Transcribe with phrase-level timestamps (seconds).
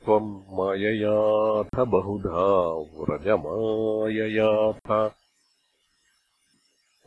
[0.05, 2.45] त्वम् माययाथ बहुधा
[3.01, 4.89] व्रजमाययाथ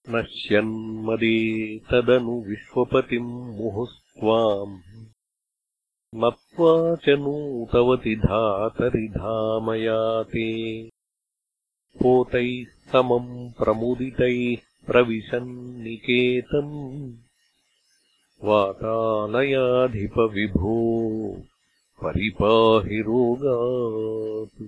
[0.09, 4.88] नश्यन्मदे तदनु विश्वपतिम् मुहुस्त्वाम्
[6.17, 6.71] नत्वा
[7.05, 9.19] च नूतवति धातरिधामयाते
[12.01, 16.73] पोतैः समम् प्रमुदितैः प्रविशन्निकेतम्
[22.01, 24.63] परिपाहि रोगात्